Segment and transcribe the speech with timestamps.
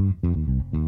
[0.00, 0.57] Mm-hmm.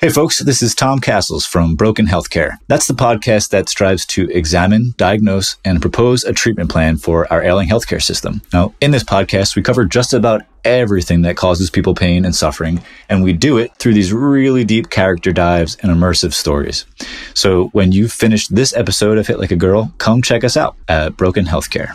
[0.00, 2.56] Hey folks, this is Tom Castles from Broken Healthcare.
[2.66, 7.44] That's the podcast that strives to examine, diagnose, and propose a treatment plan for our
[7.44, 8.42] ailing healthcare system.
[8.52, 12.82] Now, in this podcast, we cover just about everything that causes people pain and suffering,
[13.08, 16.86] and we do it through these really deep character dives and immersive stories.
[17.32, 20.74] So when you've finished this episode of Hit Like a Girl, come check us out
[20.88, 21.94] at Broken Healthcare.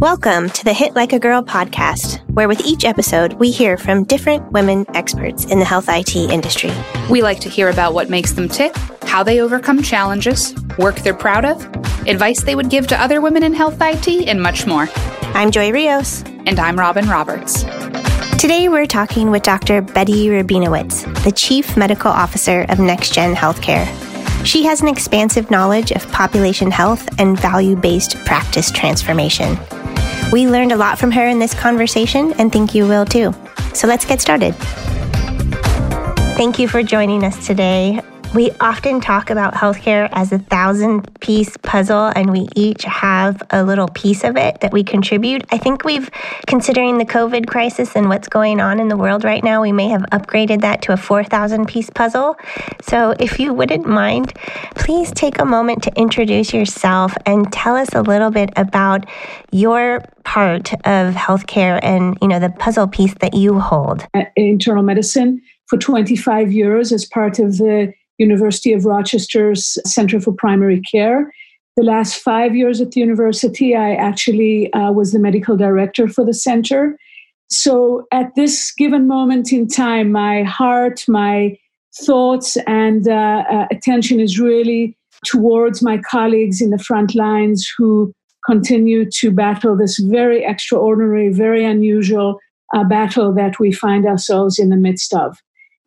[0.00, 4.04] Welcome to the Hit Like a Girl podcast, where with each episode, we hear from
[4.04, 6.70] different women experts in the health IT industry.
[7.10, 11.14] We like to hear about what makes them tick, how they overcome challenges, work they're
[11.14, 11.64] proud of,
[12.06, 14.88] advice they would give to other women in health IT, and much more.
[15.34, 16.22] I'm Joy Rios.
[16.46, 17.64] And I'm Robin Roberts.
[18.38, 19.82] Today, we're talking with Dr.
[19.82, 23.88] Betty Rabinowitz, the Chief Medical Officer of NextGen Healthcare.
[24.44, 29.58] She has an expansive knowledge of population health and value based practice transformation.
[30.32, 33.34] We learned a lot from her in this conversation and think you will too.
[33.74, 34.54] So let's get started.
[36.36, 38.00] Thank you for joining us today.
[38.34, 43.64] We often talk about healthcare as a thousand piece puzzle, and we each have a
[43.64, 45.46] little piece of it that we contribute.
[45.50, 46.10] I think we've,
[46.46, 49.88] considering the COVID crisis and what's going on in the world right now, we may
[49.88, 52.36] have upgraded that to a 4,000 piece puzzle.
[52.82, 54.34] So, if you wouldn't mind,
[54.74, 59.06] please take a moment to introduce yourself and tell us a little bit about
[59.52, 64.06] your part of healthcare and you know the puzzle piece that you hold.
[64.12, 70.32] Uh, internal medicine for 25 years as part of the University of Rochester's Center for
[70.32, 71.32] Primary Care.
[71.76, 76.24] The last five years at the university, I actually uh, was the medical director for
[76.24, 76.98] the center.
[77.50, 81.56] So at this given moment in time, my heart, my
[82.04, 88.12] thoughts, and uh, uh, attention is really towards my colleagues in the front lines who
[88.44, 92.38] continue to battle this very extraordinary, very unusual
[92.74, 95.38] uh, battle that we find ourselves in the midst of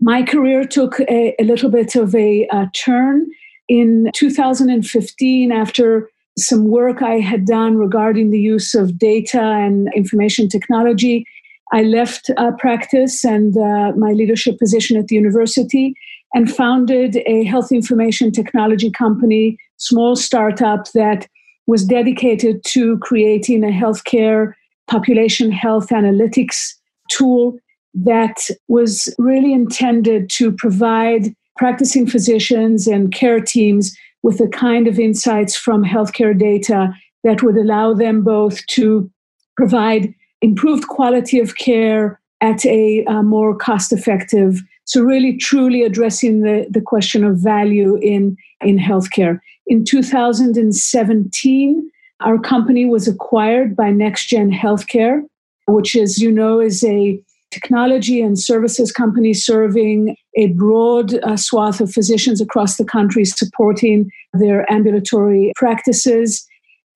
[0.02, 3.28] my career took a, a little bit of a, a, turn
[3.70, 10.50] in 2015 after some work I had done regarding the use of data and information
[10.50, 11.26] technology.
[11.72, 15.94] I left uh, practice and uh, my leadership position at the university
[16.34, 21.28] and founded a health information technology company, small startup that
[21.68, 24.54] was dedicated to creating a healthcare
[24.88, 26.74] population health analytics
[27.10, 27.58] tool
[27.94, 35.00] that was really intended to provide practicing physicians and care teams with the kind of
[35.00, 36.94] insights from healthcare data
[37.24, 39.10] that would allow them both to
[39.56, 46.42] provide improved quality of care at a uh, more cost effective so really truly addressing
[46.42, 49.40] the, the question of value in, in healthcare.
[49.68, 51.92] In 2017
[52.22, 55.24] our company was acquired by nextgen healthcare
[55.68, 57.22] which as you know is a
[57.52, 64.10] technology and services company serving a broad uh, swath of physicians across the country supporting
[64.34, 66.48] their ambulatory practices.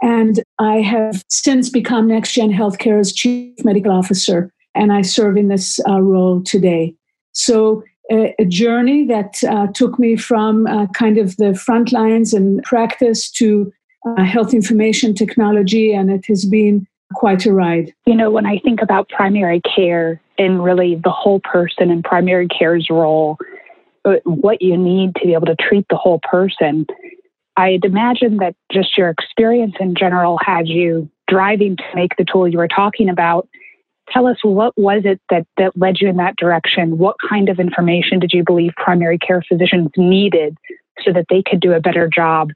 [0.01, 5.47] And I have since become Next NextGen Healthcare's Chief Medical Officer, and I serve in
[5.47, 6.95] this uh, role today.
[7.33, 12.33] So, a, a journey that uh, took me from uh, kind of the front lines
[12.33, 13.71] and practice to
[14.05, 17.93] uh, health information technology, and it has been quite a ride.
[18.05, 22.47] You know, when I think about primary care and really the whole person and primary
[22.47, 23.37] care's role,
[24.03, 26.85] uh, what you need to be able to treat the whole person,
[27.57, 32.47] I'd imagine that just your experience in general had you driving to make the tool
[32.47, 33.47] you were talking about
[34.11, 36.97] tell us what was it that, that led you in that direction?
[36.97, 40.57] What kind of information did you believe primary care physicians needed
[41.03, 42.51] so that they could do a better job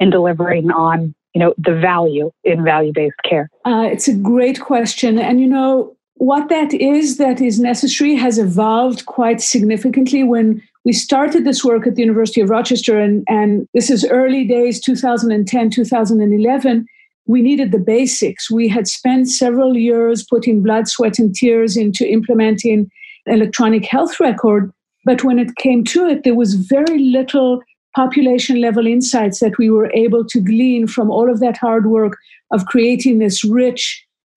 [0.00, 3.48] in delivering on you know the value in value-based care?
[3.64, 8.38] Uh, it's a great question, and you know what that is that is necessary has
[8.38, 13.68] evolved quite significantly when we started this work at the University of Rochester, and, and
[13.72, 16.86] this is early days 2010, 2011
[17.28, 18.50] we needed the basics.
[18.50, 22.90] We had spent several years putting blood, sweat, and tears into implementing
[23.26, 24.72] electronic health record.
[25.04, 27.60] But when it came to it, there was very little
[27.98, 32.16] population level insights that we were able to glean from all of that hard work
[32.52, 33.82] of creating this rich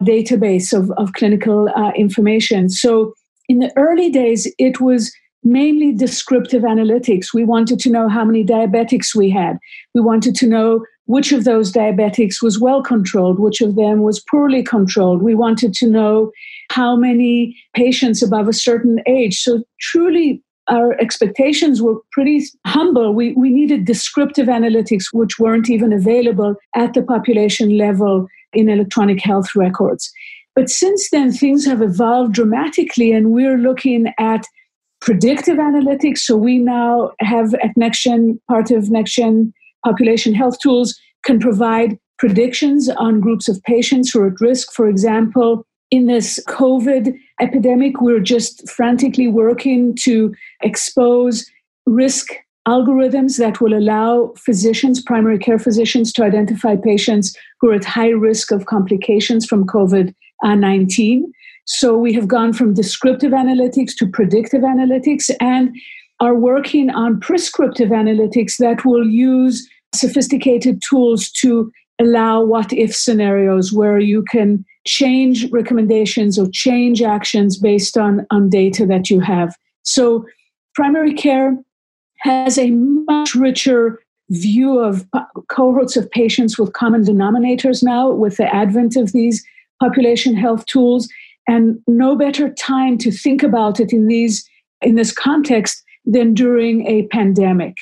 [0.03, 2.69] database of, of clinical uh, information.
[2.69, 3.13] So
[3.47, 5.11] in the early days, it was
[5.43, 7.35] mainly descriptive analytics.
[7.35, 9.57] We wanted to know how many diabetics we had.
[9.93, 14.23] We wanted to know which of those diabetics was well controlled, which of them was
[14.31, 15.21] poorly controlled.
[15.21, 16.31] We wanted to know
[16.71, 19.41] how many patients above a certain age.
[19.41, 23.13] So, truly, our expectations were pretty humble.
[23.13, 29.21] We, we needed descriptive analytics, which weren't even available at the population level in electronic
[29.21, 30.09] health records.
[30.55, 34.45] But since then, things have evolved dramatically, and we're looking at
[35.01, 36.19] predictive analytics.
[36.19, 39.51] So we now have at NextGen, part of NextGen
[39.85, 44.71] population health tools can provide predictions on groups of patients who are at risk.
[44.73, 51.45] For example, in this COVID epidemic, we're just frantically working to expose
[51.85, 52.27] risk
[52.67, 58.09] algorithms that will allow physicians, primary care physicians, to identify patients who are at high
[58.09, 61.31] risk of complications from COVID 19.
[61.65, 65.75] So we have gone from descriptive analytics to predictive analytics and
[66.19, 73.71] are working on prescriptive analytics that will use sophisticated tools to allow what if scenarios
[73.73, 79.55] where you can change recommendations or change actions based on, on data that you have.
[79.83, 80.25] So,
[80.73, 81.57] primary care
[82.19, 83.99] has a much richer
[84.29, 85.05] view of
[85.49, 89.43] cohorts of patients with common denominators now with the advent of these
[89.81, 91.09] population health tools
[91.47, 94.47] and no better time to think about it in these
[94.81, 97.75] in this context than during a pandemic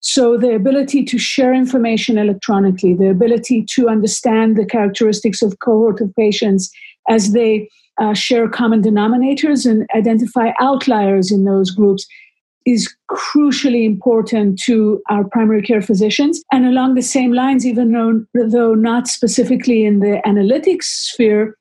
[0.00, 6.00] so, the ability to share information electronically, the ability to understand the characteristics of cohort
[6.00, 6.70] of patients
[7.08, 7.68] as they
[7.98, 12.06] uh, share common denominators and identify outliers in those groups
[12.64, 16.44] is crucially important to our primary care physicians.
[16.52, 21.56] And along the same lines, even though, though not specifically in the analytics sphere,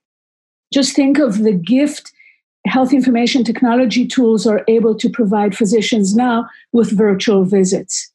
[0.72, 2.12] just think of the gift
[2.68, 8.12] health information technology tools are able to provide physicians now with virtual visits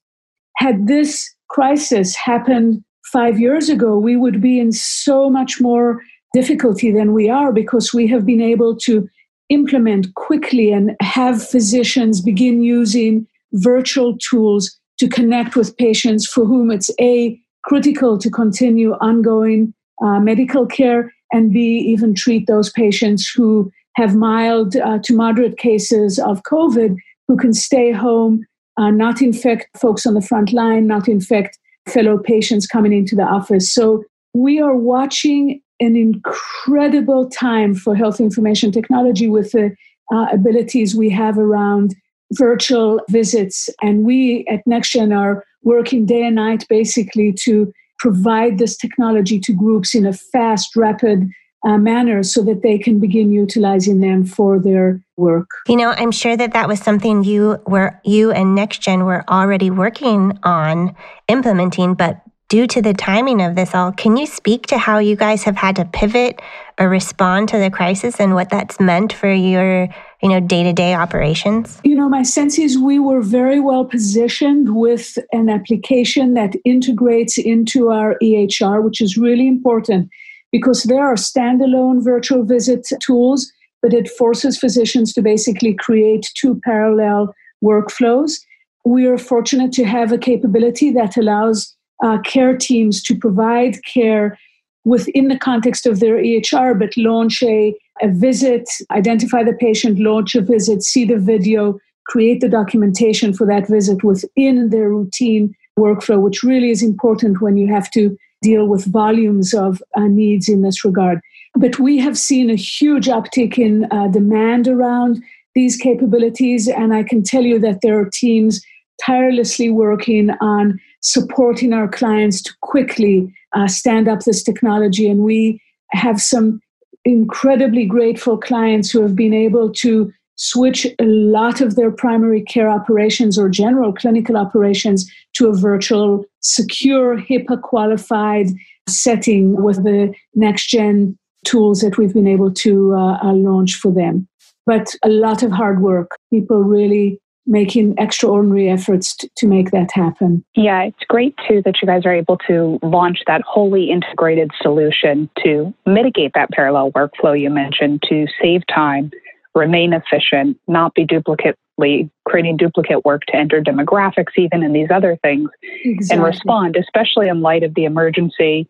[0.62, 6.00] had this crisis happened five years ago, we would be in so much more
[6.34, 9.08] difficulty than we are because we have been able to
[9.48, 16.70] implement quickly and have physicians begin using virtual tools to connect with patients for whom
[16.70, 19.74] it's a critical to continue ongoing
[20.04, 21.60] uh, medical care and b
[21.92, 26.96] even treat those patients who have mild uh, to moderate cases of covid
[27.28, 28.42] who can stay home
[28.78, 31.58] uh, not infect folks on the front line, not infect
[31.88, 33.72] fellow patients coming into the office.
[33.72, 34.04] So
[34.34, 39.74] we are watching an incredible time for health information technology with the
[40.12, 41.94] uh, abilities we have around
[42.32, 43.68] virtual visits.
[43.82, 49.52] And we at NextGen are working day and night basically to provide this technology to
[49.52, 51.28] groups in a fast, rapid
[51.64, 55.48] uh, manner so that they can begin utilizing them for their work.
[55.68, 59.70] You know, I'm sure that that was something you were you and NextGen were already
[59.70, 60.96] working on
[61.28, 65.16] implementing, but due to the timing of this all, can you speak to how you
[65.16, 66.42] guys have had to pivot
[66.78, 69.88] or respond to the crisis and what that's meant for your,
[70.22, 71.80] you know, day-to-day operations?
[71.82, 77.38] You know, my sense is we were very well positioned with an application that integrates
[77.38, 80.10] into our EHR, which is really important
[80.52, 86.60] because there are standalone virtual visit tools, but it forces physicians to basically create two
[86.62, 88.38] parallel workflows.
[88.84, 94.38] We are fortunate to have a capability that allows uh, care teams to provide care
[94.84, 100.34] within the context of their EHR, but launch a, a visit, identify the patient, launch
[100.34, 106.20] a visit, see the video, create the documentation for that visit within their routine workflow,
[106.20, 110.62] which really is important when you have to deal with volumes of uh, needs in
[110.62, 111.20] this regard.
[111.54, 115.22] But we have seen a huge uptick in uh, demand around
[115.54, 116.68] these capabilities.
[116.68, 118.64] And I can tell you that there are teams
[119.04, 125.08] tirelessly working on supporting our clients to quickly uh, stand up this technology.
[125.08, 126.60] And we have some
[127.04, 132.68] incredibly grateful clients who have been able to switch a lot of their primary care
[132.68, 138.46] operations or general clinical operations to a virtual, secure, HIPAA qualified
[138.88, 143.92] setting with the next gen tools that we've been able to uh, uh, launch for
[143.92, 144.28] them.
[144.66, 146.16] But a lot of hard work.
[146.30, 150.44] People really making extraordinary efforts to, to make that happen.
[150.54, 155.28] Yeah, it's great too that you guys are able to launch that wholly integrated solution
[155.42, 159.10] to mitigate that parallel workflow you mentioned to save time,
[159.54, 165.18] remain efficient, not be duplicately creating duplicate work to enter demographics, even in these other
[165.22, 165.50] things,
[165.84, 166.16] exactly.
[166.16, 168.66] and respond, especially in light of the emergency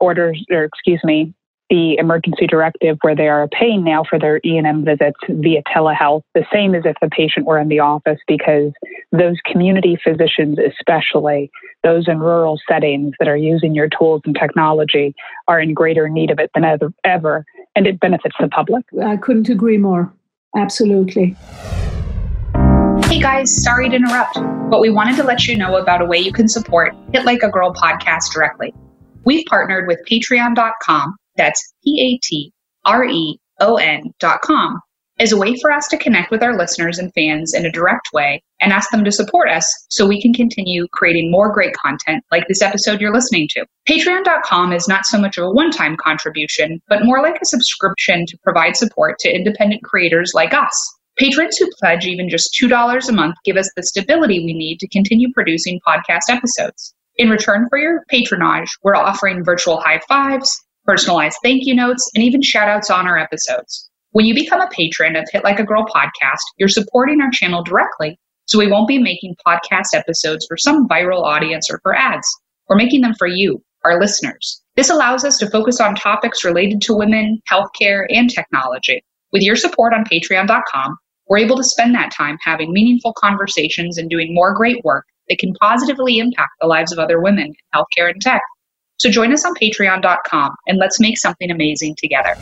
[0.00, 1.32] orders, or excuse me,
[1.70, 6.44] the emergency directive where they are paying now for their E&M visits via telehealth, the
[6.52, 8.72] same as if the patient were in the office, because
[9.10, 11.50] those community physicians, especially
[11.82, 15.14] those in rural settings that are using your tools and technology,
[15.48, 18.84] are in greater need of it than ever ever, and it benefits the public.
[19.04, 20.12] I couldn't agree more.
[20.56, 21.36] Absolutely.
[23.04, 24.38] Hey guys, sorry to interrupt,
[24.70, 27.42] but we wanted to let you know about a way you can support Hit Like
[27.42, 28.74] a Girl podcast directly.
[29.24, 32.52] We've partnered with patreon.com that's P A T
[32.84, 34.80] R E O N dot com
[35.18, 38.08] as a way for us to connect with our listeners and fans in a direct
[38.12, 42.24] way and ask them to support us so we can continue creating more great content
[42.30, 43.66] like this episode you're listening to.
[43.88, 48.24] Patreon.com is not so much of a one time contribution, but more like a subscription
[48.26, 50.72] to provide support to independent creators like us.
[51.18, 54.88] Patrons who pledge even just $2 a month give us the stability we need to
[54.88, 56.94] continue producing podcast episodes.
[57.16, 60.50] In return for your patronage, we're offering virtual high fives,
[60.86, 63.90] personalized thank you notes, and even shout outs on our episodes.
[64.12, 67.62] When you become a patron of Hit Like a Girl podcast, you're supporting our channel
[67.62, 68.18] directly,
[68.52, 72.28] so we won't be making podcast episodes for some viral audience or for ads.
[72.68, 74.60] We're making them for you, our listeners.
[74.76, 79.02] This allows us to focus on topics related to women, healthcare, and technology.
[79.32, 80.98] With your support on patreon.com,
[81.30, 85.38] we're able to spend that time having meaningful conversations and doing more great work that
[85.38, 88.42] can positively impact the lives of other women in healthcare and tech.
[88.98, 92.34] So join us on patreon.com and let's make something amazing together.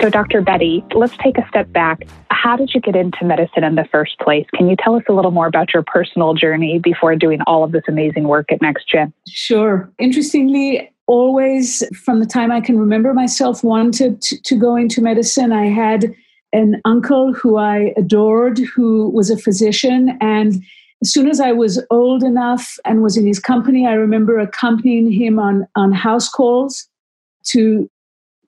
[0.00, 0.42] So, Dr.
[0.42, 2.02] Betty, let's take a step back.
[2.30, 4.46] How did you get into medicine in the first place?
[4.54, 7.72] Can you tell us a little more about your personal journey before doing all of
[7.72, 9.12] this amazing work at NextGen?
[9.26, 9.90] Sure.
[9.98, 15.52] Interestingly, always from the time I can remember myself wanted to, to go into medicine.
[15.52, 16.14] I had
[16.52, 20.62] an uncle who I adored who was a physician and
[21.02, 25.12] as soon as I was old enough and was in his company, I remember accompanying
[25.12, 26.88] him on, on house calls
[27.48, 27.90] to,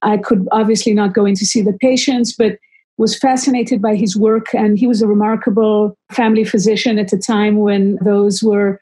[0.03, 2.59] I could obviously not go in to see the patients, but
[2.99, 4.53] was fascinated by his work.
[4.55, 8.81] And he was a remarkable family physician at a time when those were,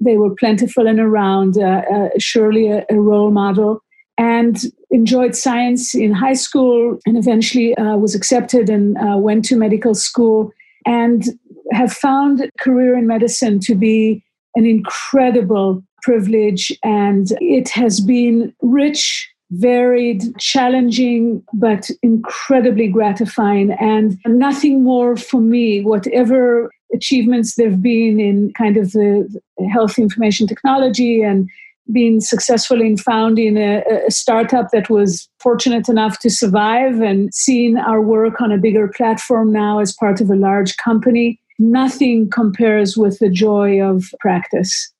[0.00, 3.80] they were plentiful and around, uh, uh, surely a, a, role model.
[4.16, 4.58] And
[4.90, 9.94] enjoyed science in high school and eventually uh, was accepted and uh, went to medical
[9.94, 10.50] school
[10.86, 11.24] and
[11.72, 14.24] have found career in medicine to be
[14.56, 24.84] an incredible privilege and it has been rich varied challenging but incredibly gratifying and nothing
[24.84, 29.40] more for me whatever achievements there've been in kind of the
[29.72, 31.48] health information technology and
[31.90, 37.78] being successful in founding a, a, startup that was fortunate enough to survive and seeing
[37.78, 42.96] our work on a bigger platform now as part of a large company nothing compares
[42.96, 44.92] with the joy of practice.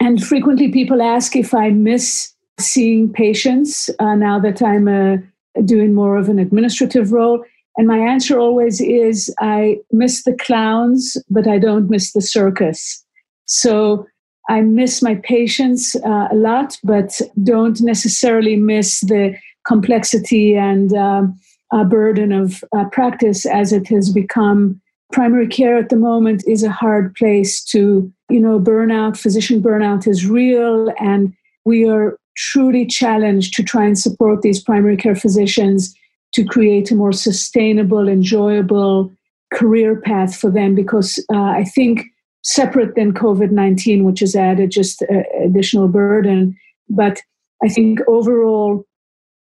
[0.00, 5.16] And frequently people ask if I miss seeing patients uh, now that I'm uh,
[5.64, 7.44] doing more of an administrative role.
[7.76, 13.04] And my answer always is I miss the clowns, but I don't miss the circus.
[13.46, 14.06] So
[14.48, 21.38] I miss my patients uh, a lot, but don't necessarily miss the complexity and um,
[21.82, 24.80] burden of uh, practice as it has become
[25.12, 30.06] primary care at the moment is a hard place to, you know, burnout, physician burnout
[30.06, 30.92] is real.
[31.00, 31.32] And
[31.64, 35.94] we are truly challenged to try and support these primary care physicians
[36.32, 39.12] to create a more sustainable, enjoyable
[39.52, 42.04] career path for them because uh, I think
[42.42, 46.56] separate than COVID 19, which has added just uh, additional burden.
[46.88, 47.20] But
[47.62, 48.84] I think overall,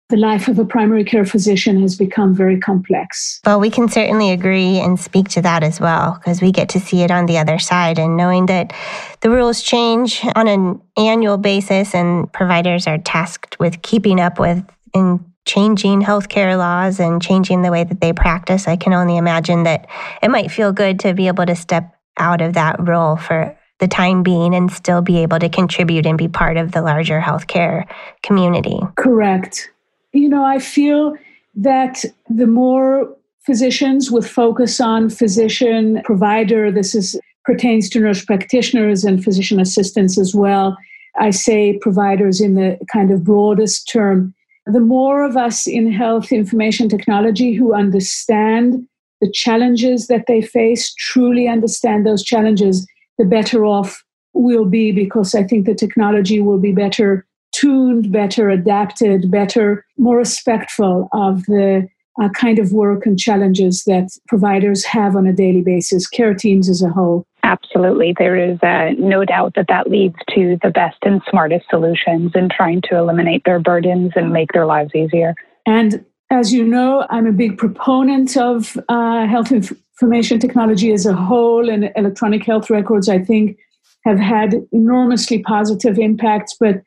[0.09, 3.41] the life of a primary care physician has become very complex.
[3.45, 6.81] Well, we can certainly agree and speak to that as well because we get to
[6.81, 8.73] see it on the other side and knowing that
[9.21, 14.65] the rules change on an annual basis and providers are tasked with keeping up with
[14.95, 18.69] and changing healthcare laws and changing the way that they practice.
[18.69, 19.89] I can only imagine that
[20.23, 23.89] it might feel good to be able to step out of that role for the
[23.89, 27.87] time being and still be able to contribute and be part of the larger healthcare
[28.23, 28.79] community.
[28.97, 29.71] Correct.
[30.13, 31.15] You know, I feel
[31.55, 39.05] that the more physicians with focus on physician provider, this is pertains to nurse practitioners
[39.05, 40.77] and physician assistants as well.
[41.19, 44.35] I say providers in the kind of broadest term.
[44.67, 48.87] The more of us in health information technology who understand
[49.21, 52.87] the challenges that they face, truly understand those challenges,
[53.17, 54.03] the better off
[54.35, 57.26] we'll be because I think the technology will be better
[57.59, 61.89] tuned, better adapted, better, more respectful of the
[62.21, 66.69] uh, kind of work and challenges that providers have on a daily basis, care teams
[66.69, 67.27] as a whole.
[67.43, 68.15] Absolutely.
[68.19, 72.49] There is uh, no doubt that that leads to the best and smartest solutions in
[72.49, 75.35] trying to eliminate their burdens and make their lives easier.
[75.65, 81.15] And as you know, I'm a big proponent of uh, health information technology as a
[81.15, 83.59] whole, and electronic health records, I think,
[84.05, 86.83] have had enormously positive impacts, but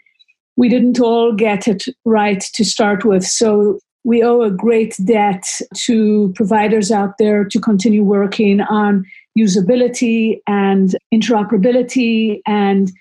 [0.59, 3.23] we didn't all get it right to start with.
[3.23, 5.45] So we owe a great debt
[5.85, 9.05] to providers out there to continue working on
[9.37, 12.91] usability and interoperability and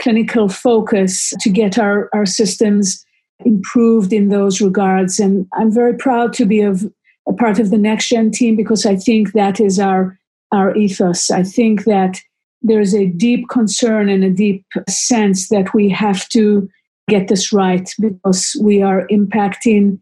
[0.00, 3.04] clinical focus to get our, our systems
[3.44, 5.20] improved in those regards.
[5.20, 6.84] And I'm very proud to be of
[7.28, 10.18] a part of the next gen team because I think that is our
[10.52, 11.30] our ethos.
[11.30, 12.20] I think that
[12.62, 16.68] there's a deep concern and a deep sense that we have to
[17.08, 20.00] get this right because we are impacting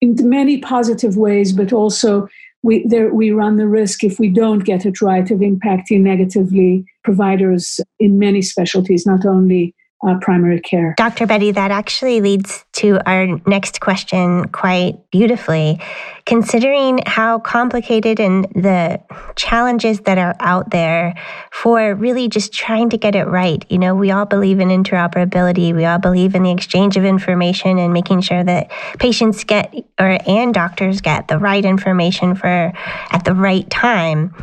[0.00, 2.28] in many positive ways, but also
[2.62, 6.84] we there we run the risk if we don't get it right of impacting negatively
[7.04, 9.74] providers in many specialties, not only
[10.06, 10.94] uh, primary care.
[10.96, 11.26] Dr.
[11.26, 15.80] Betty, that actually leads to our next question quite beautifully.
[16.28, 19.00] Considering how complicated and the
[19.34, 21.14] challenges that are out there
[21.50, 25.74] for really just trying to get it right, you know, we all believe in interoperability,
[25.74, 30.18] we all believe in the exchange of information and making sure that patients get or
[30.26, 32.74] and doctors get the right information for
[33.10, 34.34] at the right time.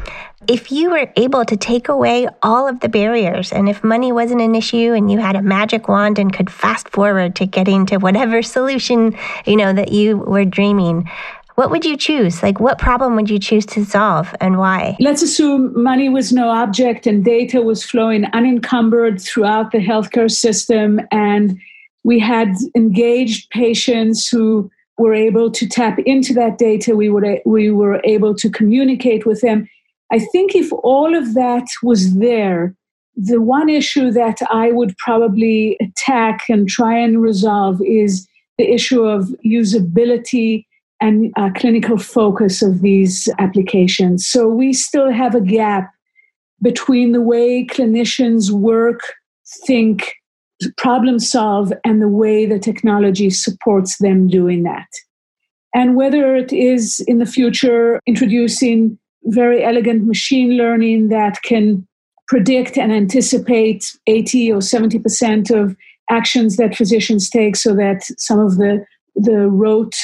[0.48, 4.42] If you were able to take away all of the barriers and if money wasn't
[4.42, 7.98] an issue and you had a magic wand and could fast forward to getting to
[7.98, 11.10] whatever solution you know that you were dreaming
[11.56, 12.44] what would you choose?
[12.44, 14.96] Like what problem would you choose to solve and why?
[15.00, 21.00] Let's assume money was no object and data was flowing unencumbered throughout the healthcare system
[21.12, 21.58] and
[22.04, 26.96] we had engaged patients who were able to tap into that data.
[26.96, 29.68] We were we were able to communicate with them.
[30.12, 32.76] I think if all of that was there,
[33.16, 39.04] the one issue that I would probably attack and try and resolve is the issue
[39.04, 40.66] of usability
[41.06, 44.28] and uh, clinical focus of these applications.
[44.28, 45.94] So we still have a gap
[46.64, 49.02] between the way clinicians work,
[49.68, 50.16] think,
[50.78, 54.88] problem solve, and the way the technology supports them doing that.
[55.76, 61.86] And whether it is in the future introducing very elegant machine learning that can
[62.28, 65.76] predict and anticipate 80 or 70% of
[66.10, 68.84] actions that physicians take so that some of the,
[69.16, 69.96] the rote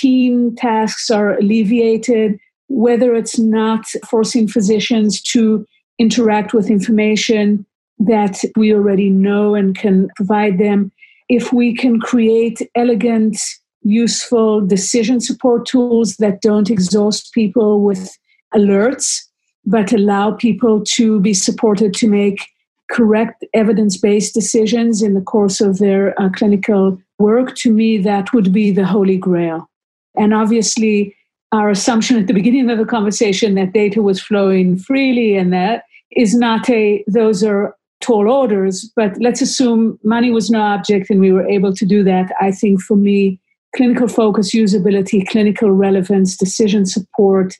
[0.00, 5.66] team tasks are alleviated, whether it's not forcing physicians to
[5.98, 7.64] interact with information
[7.98, 10.90] that we already know and can provide them.
[11.28, 13.38] If we can create elegant,
[13.82, 18.10] useful decision support tools that don't exhaust people with
[18.54, 19.20] alerts,
[19.64, 22.46] but allow people to be supported to make
[22.90, 28.32] correct evidence based decisions in the course of their uh, clinical work, to me, that
[28.32, 29.68] would be the holy grail.
[30.16, 31.14] And obviously,
[31.52, 35.84] our assumption at the beginning of the conversation that data was flowing freely and that
[36.10, 41.20] is not a, those are tall orders, but let's assume money was no object and
[41.20, 42.32] we were able to do that.
[42.40, 43.40] I think for me,
[43.74, 47.54] clinical focus, usability, clinical relevance, decision support,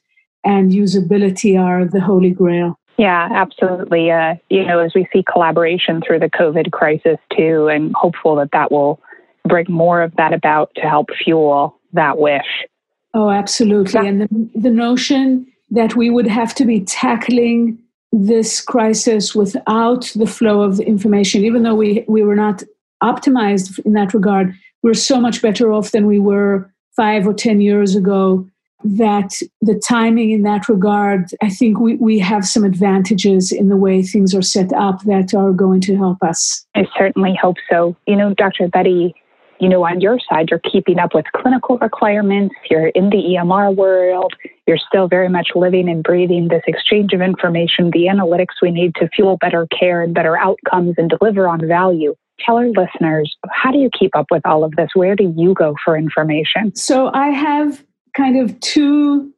[0.45, 2.79] and usability are the holy grail.
[2.99, 4.11] Yeah, absolutely.
[4.11, 8.51] Uh, you know, as we see collaboration through the COVID crisis too, and hopeful that
[8.53, 9.01] that will
[9.49, 12.67] bring more of that about to help fuel that wish.
[13.15, 14.01] Oh, absolutely.
[14.01, 14.09] Yeah.
[14.09, 17.79] And the, the notion that we would have to be tackling
[18.13, 22.63] this crisis without the flow of information, even though we, we were not
[23.03, 27.61] optimized in that regard, we're so much better off than we were five or 10
[27.61, 28.47] years ago
[28.85, 33.79] that the timing in that regard, I think we, we have some advantages in the
[33.79, 36.67] way things are set up that are going to help us.
[36.75, 37.97] I certainly hope so.
[38.07, 38.69] You know, Dr.
[38.69, 39.15] Betty,
[39.65, 43.75] you know, on your side, you're keeping up with clinical requirements, you're in the EMR
[43.75, 44.35] world,
[44.67, 48.95] you're still very much living and breathing this exchange of information, the analytics we need
[48.97, 52.15] to fuel better care and better outcomes and deliver on value.
[52.45, 54.91] Tell our listeners, how do you keep up with all of this?
[54.93, 56.77] Where do you go for information?
[56.77, 57.83] So I have
[58.15, 59.33] kind of two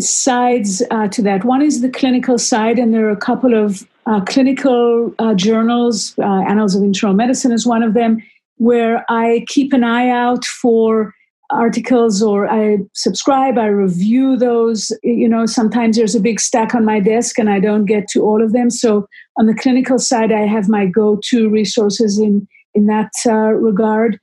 [0.00, 1.44] sides uh, to that.
[1.44, 6.18] One is the clinical side, and there are a couple of uh, clinical uh, journals.
[6.18, 8.20] Uh, Annals of Internal Medicine is one of them,
[8.60, 11.14] where I keep an eye out for
[11.50, 14.92] articles or I subscribe, I review those.
[15.02, 18.20] You know, sometimes there's a big stack on my desk and I don't get to
[18.20, 18.68] all of them.
[18.68, 19.06] So
[19.38, 24.20] on the clinical side, I have my go-to resources in in that uh, regard.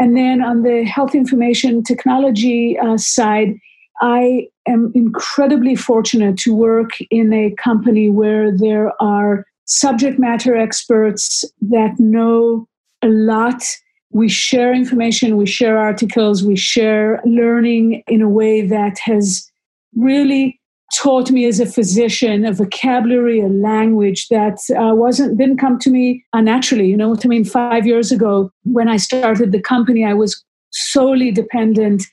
[0.00, 3.56] And then on the health information technology uh, side,
[4.00, 11.44] I am incredibly fortunate to work in a company where there are subject matter experts
[11.60, 12.66] that know
[13.06, 13.62] a lot.
[14.10, 19.50] We share information, we share articles, we share learning in a way that has
[19.94, 20.60] really
[20.94, 25.90] taught me as a physician a vocabulary, a language that uh, wasn't didn't come to
[25.90, 26.86] me naturally.
[26.86, 27.44] You know what I mean?
[27.44, 32.04] Five years ago, when I started the company, I was solely dependent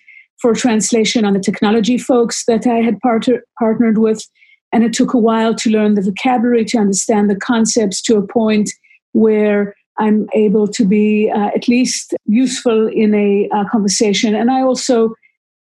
[0.42, 3.28] for translation on the technology folks that I had part-
[3.60, 4.26] partnered with,
[4.72, 8.28] and it took a while to learn the vocabulary, to understand the concepts to a
[8.28, 8.70] point
[9.14, 14.36] where I'm able to be uh, at least useful in a uh, conversation.
[14.36, 15.14] And I also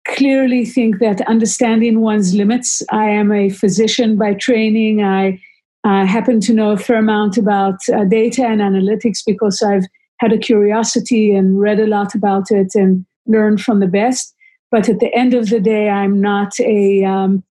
[0.08, 5.02] clearly think that understanding one's limits, I am a physician by training.
[5.02, 5.40] I
[5.84, 9.84] uh, happen to know a fair amount about uh, data and analytics because I've
[10.18, 14.34] had a curiosity and read a lot about it and learned from the best.
[14.70, 17.44] But at the end of the day, I'm not a um,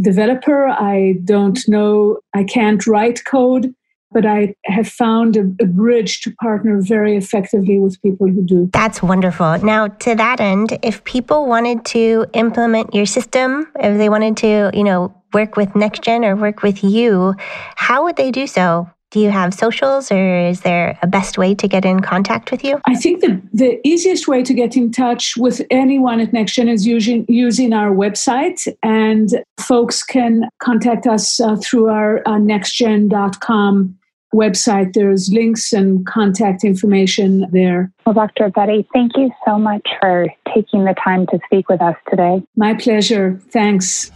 [0.00, 0.68] developer.
[0.68, 3.74] I don't know, I can't write code
[4.16, 8.70] but I have found a, a, bridge to partner very effectively with people who do.
[8.72, 9.58] That's wonderful.
[9.58, 14.70] Now, to that end, if people wanted to implement your system, if they wanted to,
[14.72, 17.34] you know, work with NextGen or work with you,
[17.76, 18.88] how would they do so?
[19.10, 22.64] Do you have socials or is there a best way to get in contact with
[22.64, 22.80] you?
[22.86, 26.86] I think the, the easiest way to get in touch with anyone at NextGen is
[26.86, 33.98] using, using our website, and folks can contact us uh, through our uh, nextgen.com
[34.34, 34.92] website.
[34.92, 37.92] There's links and contact information there.
[38.04, 38.50] Well, Dr.
[38.50, 42.42] Betty, thank you so much for taking the time to speak with us today.
[42.56, 43.40] My pleasure.
[43.50, 44.10] Thanks.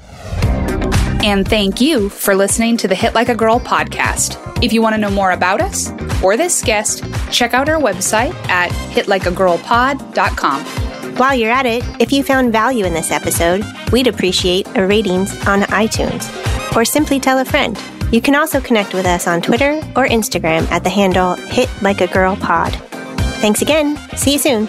[1.22, 4.38] And thank you for listening to the Hit Like a Girl podcast.
[4.64, 5.90] If you want to know more about us
[6.22, 10.64] or this guest, check out our website at hitlikeagirlpod.com.
[11.16, 15.32] While you're at it, if you found value in this episode, we'd appreciate a ratings
[15.46, 16.24] on iTunes
[16.74, 17.78] or simply tell a friend.
[18.12, 22.00] You can also connect with us on Twitter or Instagram at the handle Hit Like
[22.00, 22.72] a Girl Pod.
[23.40, 23.96] Thanks again.
[24.16, 24.68] See you soon.